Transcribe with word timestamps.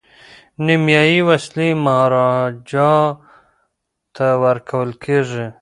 نیمایي 0.65 1.19
وسلې 1.29 1.69
مهاراجا 1.83 2.91
ته 4.15 4.27
ورکول 4.43 4.89
کیږي. 5.03 5.45